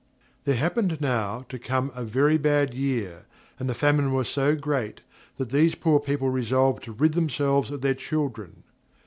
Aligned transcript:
There 0.45 0.55
happened 0.55 0.99
now 0.99 1.41
to 1.49 1.59
come 1.59 1.91
a 1.93 2.03
very 2.03 2.39
bad 2.39 2.73
year, 2.73 3.27
and 3.59 3.69
the 3.69 3.75
famine 3.75 4.13
was 4.13 4.29
so 4.29 4.55
great, 4.55 5.01
that 5.37 5.51
these 5.51 5.75
poor 5.75 5.99
people 5.99 6.31
resolved 6.31 6.81
to 6.85 6.91
rid 6.91 7.13
themselves 7.13 7.69
of 7.69 7.81
their 7.81 7.93
children. 7.93 8.63